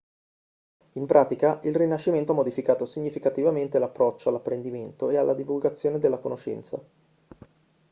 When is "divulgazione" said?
5.35-5.99